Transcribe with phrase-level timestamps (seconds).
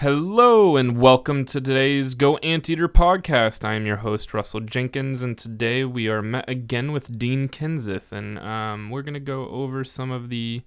[0.00, 3.66] Hello and welcome to today's Go Anteater podcast.
[3.66, 8.10] I am your host Russell Jenkins, and today we are met again with Dean Kindseth,
[8.10, 10.62] and um, we're gonna go over some of the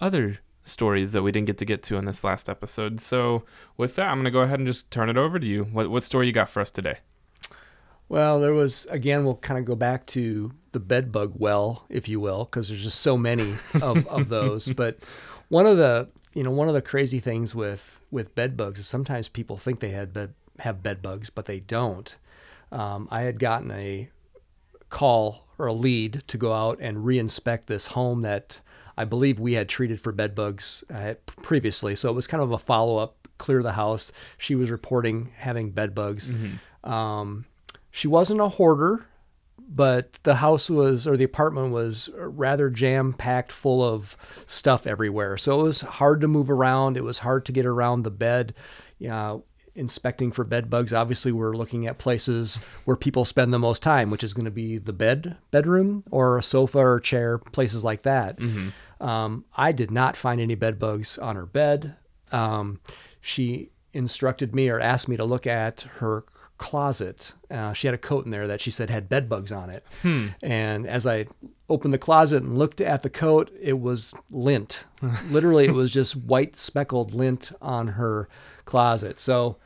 [0.00, 3.00] other stories that we didn't get to get to in this last episode.
[3.00, 3.44] So,
[3.76, 5.66] with that, I'm gonna go ahead and just turn it over to you.
[5.66, 6.96] What what story you got for us today?
[8.08, 9.24] Well, there was again.
[9.24, 12.82] We'll kind of go back to the bed bug well, if you will, because there's
[12.82, 14.72] just so many of, of those.
[14.72, 14.98] But
[15.48, 18.86] one of the you know one of the crazy things with with bed bugs is
[18.86, 22.16] sometimes people think they had bed, have bed bugs, but they don't.
[22.70, 24.08] Um, I had gotten a
[24.88, 28.60] call or a lead to go out and reinspect this home that
[28.96, 31.96] I believe we had treated for bed bugs uh, previously.
[31.96, 34.12] So it was kind of a follow up, clear the house.
[34.38, 36.30] She was reporting having bed bugs.
[36.30, 36.90] Mm-hmm.
[36.90, 37.44] Um,
[37.90, 39.06] she wasn't a hoarder,
[39.68, 45.36] but the house was or the apartment was rather jam packed full of stuff everywhere.
[45.36, 46.96] So it was hard to move around.
[46.96, 48.54] It was hard to get around the bed.
[48.98, 50.92] You know, inspecting for bed bugs.
[50.92, 54.50] Obviously, we're looking at places where people spend the most time, which is going to
[54.50, 58.38] be the bed, bedroom, or a sofa or chair, places like that.
[58.38, 59.04] Mm-hmm.
[59.04, 61.96] Um, I did not find any bed bugs on her bed.
[62.32, 62.80] Um,
[63.20, 66.24] she instructed me or asked me to look at her
[66.58, 67.32] closet.
[67.50, 69.84] Uh, she had a coat in there that she said had bed bugs on it.
[70.02, 70.28] Hmm.
[70.42, 71.26] And as I
[71.68, 74.86] opened the closet and looked at the coat, it was lint.
[75.30, 78.28] Literally, it was just white speckled lint on her
[78.64, 79.18] closet.
[79.18, 79.56] So,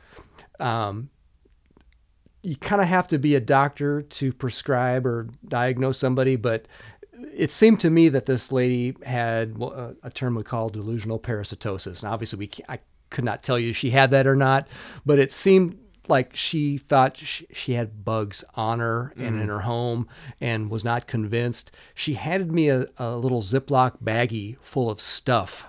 [0.59, 1.09] um,
[2.41, 6.67] you kind of have to be a doctor to prescribe or diagnose somebody, but
[7.33, 9.61] it seemed to me that this lady had
[10.03, 12.01] a term we call delusional parasitosis.
[12.01, 14.67] And obviously, we I could not tell you she had that or not,
[15.05, 15.77] but it seemed
[16.09, 19.41] like she thought she, she had bugs on her and mm.
[19.41, 20.07] in her home
[20.41, 21.71] and was not convinced.
[21.93, 25.65] She handed me a, a little Ziploc baggie full of stuff.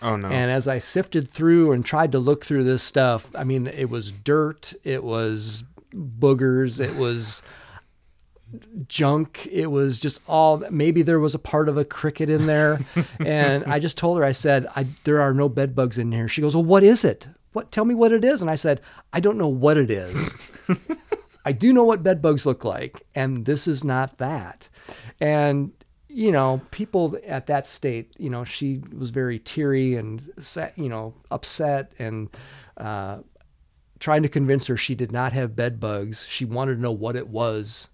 [0.00, 0.28] Oh no.
[0.28, 3.88] And as I sifted through and tried to look through this stuff, I mean, it
[3.88, 7.42] was dirt, it was boogers, it was
[8.88, 9.46] junk.
[9.50, 12.80] It was just all maybe there was a part of a cricket in there.
[13.20, 16.28] and I just told her, I said, I, there are no bed bugs in here.
[16.28, 17.28] She goes, Well, what is it?
[17.52, 17.70] What?
[17.70, 18.40] Tell me what it is.
[18.40, 18.80] And i said
[19.12, 20.34] i don't know what it is.
[21.44, 24.68] I do know what bed bugs look like and this is not that.
[25.20, 25.72] And
[26.08, 30.30] you know people at that state you know she was very teary and
[30.76, 32.28] you know upset and
[32.76, 33.18] uh,
[33.98, 36.26] trying to convince her she did not have bed bugs.
[36.28, 37.88] She wanted to know what it was.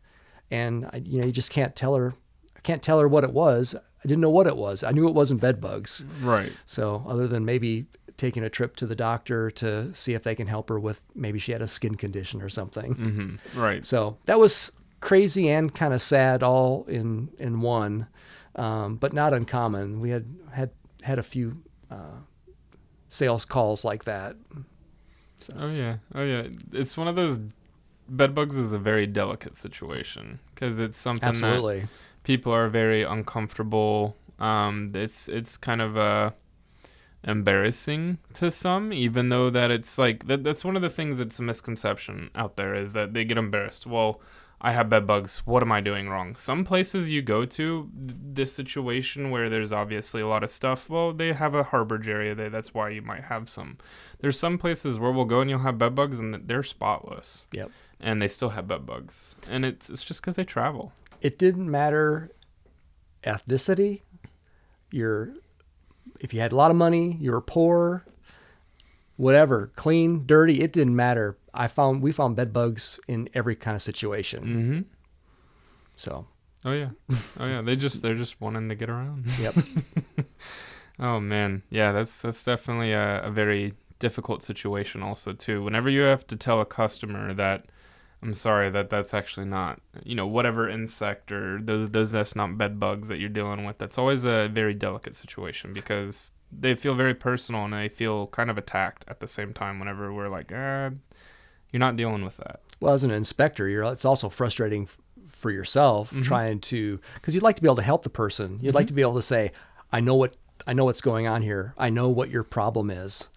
[0.51, 2.15] And I, you know you just can't tell her
[2.57, 3.75] i can't tell her what it was.
[3.75, 4.83] I didn't know what it was.
[4.83, 6.05] I knew it wasn't bed bugs.
[6.21, 6.53] Right.
[6.67, 7.87] So other than maybe
[8.19, 11.39] taking a trip to the doctor to see if they can help her with maybe
[11.39, 12.95] she had a skin condition or something.
[12.95, 13.59] Mm-hmm.
[13.59, 13.85] Right.
[13.85, 18.09] So that was crazy and kind of sad all in in one,
[18.57, 20.01] um, but not uncommon.
[20.01, 20.71] We had had
[21.03, 22.21] had a few uh,
[23.09, 24.37] sales calls like that.
[25.41, 25.55] So.
[25.57, 26.49] Oh yeah, oh yeah.
[26.73, 27.39] It's one of those.
[28.11, 31.81] Bed bugs is a very delicate situation because it's something Absolutely.
[31.81, 31.89] that
[32.23, 34.17] people are very uncomfortable.
[34.39, 36.33] Um, it's it's kind of a
[37.25, 41.39] embarrassing to some even though that it's like that, that's one of the things that's
[41.39, 43.87] a misconception out there is that they get embarrassed.
[43.87, 44.21] Well
[44.61, 45.43] i have bed bugs.
[45.45, 46.35] What am i doing wrong?
[46.37, 51.13] Some places you go to this situation where there's obviously a lot of stuff well
[51.13, 52.51] they have a harborage area there.
[52.51, 53.79] That's why you might have some.
[54.21, 57.47] There's some places where we'll go and you'll have bed bugs and they're spotless.
[57.53, 57.71] Yep.
[58.01, 59.35] And they still have bed bugs.
[59.51, 60.93] And it's, it's just because they travel.
[61.21, 62.31] It didn't matter
[63.25, 64.03] ethnicity
[64.91, 65.35] your
[66.21, 68.05] if you had a lot of money, you were poor,
[69.17, 71.39] whatever, clean, dirty, it didn't matter.
[71.53, 74.45] I found we found bed bugs in every kind of situation.
[74.45, 74.81] Mm-hmm.
[75.97, 76.27] So.
[76.65, 76.91] Oh yeah,
[77.39, 77.63] oh yeah.
[77.63, 79.27] They just they're just wanting to get around.
[79.41, 79.55] Yep.
[80.99, 81.93] oh man, yeah.
[81.93, 85.63] That's that's definitely a, a very difficult situation also too.
[85.63, 87.67] Whenever you have to tell a customer that
[88.23, 92.59] I'm sorry that that's actually not, you know, whatever insect or those those that's not
[92.59, 93.79] bed bugs that you're dealing with.
[93.79, 98.51] That's always a very delicate situation because they feel very personal and they feel kind
[98.51, 99.79] of attacked at the same time.
[99.79, 100.91] Whenever we're like, eh,
[101.71, 102.61] you're not dealing with that.
[102.81, 106.23] Well, as an inspector, you're it's also frustrating f- for yourself mm-hmm.
[106.23, 108.59] trying to because you'd like to be able to help the person.
[108.61, 108.77] You'd mm-hmm.
[108.77, 109.53] like to be able to say,
[109.93, 110.37] I know what
[110.67, 111.75] I know what's going on here.
[111.79, 113.29] I know what your problem is.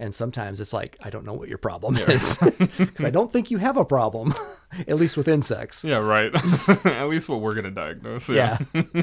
[0.00, 3.50] And sometimes it's like, I don't know what your problem is because I don't think
[3.50, 4.32] you have a problem,
[4.88, 5.82] at least with insects.
[5.82, 6.32] Yeah, right.
[6.86, 8.28] at least what we're going to diagnose.
[8.28, 8.58] Yeah.
[8.72, 9.02] yeah.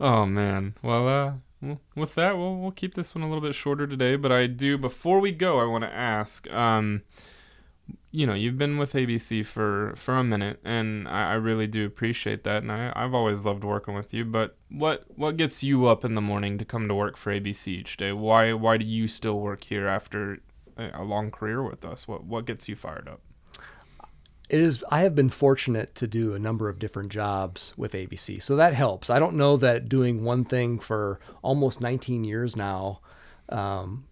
[0.00, 0.74] oh, man.
[0.82, 4.16] Well, uh, with that, we'll, we'll keep this one a little bit shorter today.
[4.16, 7.02] But I do, before we go, I want to ask um,
[8.10, 11.86] you know, you've been with ABC for for a minute, and I, I really do
[11.86, 12.62] appreciate that.
[12.62, 14.24] And I, I've always loved working with you.
[14.24, 17.68] But what what gets you up in the morning to come to work for ABC
[17.68, 18.12] each day?
[18.12, 20.38] Why why do you still work here after
[20.76, 22.06] a, long career with us?
[22.06, 23.20] What what gets you fired up?
[24.48, 28.42] it is i have been fortunate to do a number of different jobs with abc
[28.42, 33.00] so that helps i don't know that doing one thing for almost 19 years now
[33.48, 34.04] um,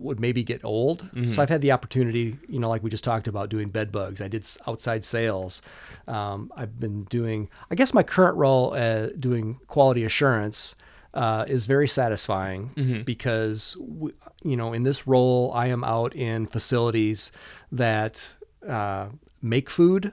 [0.00, 1.02] would maybe get old.
[1.02, 1.28] Mm-hmm.
[1.28, 4.20] So I've had the opportunity, you know, like we just talked about doing bed bugs.
[4.20, 5.62] I did outside sales.
[6.08, 10.74] Um, I've been doing, I guess my current role uh, doing quality assurance
[11.12, 13.02] uh, is very satisfying mm-hmm.
[13.02, 14.12] because, we,
[14.42, 17.32] you know, in this role, I am out in facilities
[17.70, 18.34] that
[18.66, 19.08] uh,
[19.42, 20.12] make food.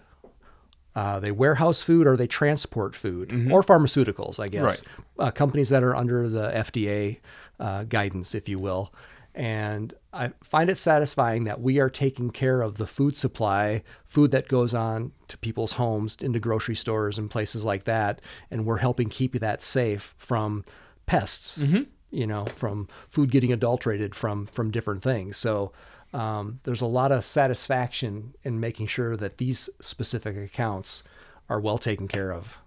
[0.96, 3.54] Uh, they warehouse food or they transport food mm-hmm.
[3.54, 4.64] or pharmaceuticals, I guess.
[4.64, 5.28] Right.
[5.28, 7.20] Uh, companies that are under the FDA
[7.60, 8.92] uh, guidance, if you will.
[9.38, 14.32] And I find it satisfying that we are taking care of the food supply, food
[14.32, 18.20] that goes on to people's homes, into grocery stores and places like that.
[18.50, 20.66] And we're helping keep that safe from
[21.06, 21.84] pests, mm-hmm.
[22.10, 25.38] you know, from food getting adulterated from, from different things.
[25.38, 25.72] So
[26.14, 31.04] um, there's a lot of satisfaction in making sure that these specific accounts
[31.48, 32.58] are well taken care of.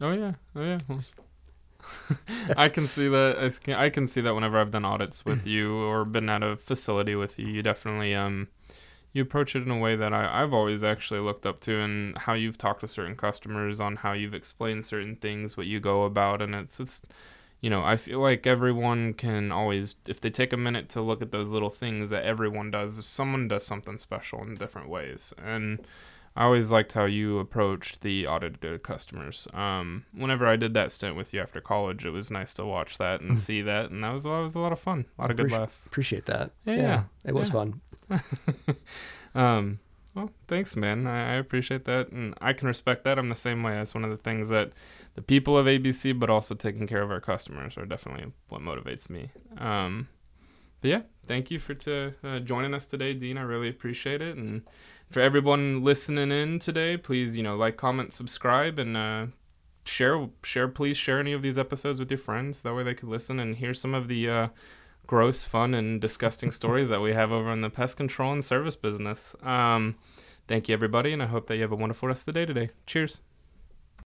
[0.00, 0.32] Oh, yeah.
[0.56, 0.78] Oh, yeah.
[0.88, 1.00] Well,
[2.56, 3.36] I can see that.
[3.38, 6.42] I can, I can see that whenever I've done audits with you or been at
[6.42, 8.48] a facility with you, you definitely um
[9.12, 12.18] you approach it in a way that I, I've always actually looked up to and
[12.18, 16.04] how you've talked with certain customers on how you've explained certain things, what you go
[16.04, 17.02] about and it's it's
[17.60, 21.22] you know, I feel like everyone can always if they take a minute to look
[21.22, 25.32] at those little things that everyone does, someone does something special in different ways.
[25.42, 25.80] And
[26.36, 29.46] I always liked how you approached the audited customers.
[29.54, 32.98] Um, whenever I did that stint with you after college, it was nice to watch
[32.98, 35.30] that and see that, and that was that was a lot of fun, a lot
[35.30, 35.86] of good laughs.
[35.86, 36.50] Appreciate that.
[36.64, 37.52] Yeah, yeah it was yeah.
[37.52, 37.80] fun.
[39.34, 39.78] um,
[40.14, 41.06] well, thanks, man.
[41.06, 43.18] I, I, appreciate that, and I can respect that.
[43.18, 43.74] I'm the same way.
[43.74, 44.72] That's one of the things that
[45.14, 49.08] the people of ABC, but also taking care of our customers, are definitely what motivates
[49.08, 49.30] me.
[49.58, 50.08] Um,
[50.80, 53.38] but yeah, thank you for to uh, joining us today, Dean.
[53.38, 54.62] I really appreciate it, and
[55.10, 59.26] for everyone listening in today, please, you know, like, comment, subscribe, and uh,
[59.84, 60.28] share.
[60.42, 62.60] Share, please share any of these episodes with your friends.
[62.60, 64.48] That way, they could listen and hear some of the uh,
[65.06, 68.76] gross, fun, and disgusting stories that we have over in the pest control and service
[68.76, 69.36] business.
[69.42, 69.96] Um,
[70.48, 72.46] thank you, everybody, and I hope that you have a wonderful rest of the day
[72.46, 72.70] today.
[72.86, 73.20] Cheers.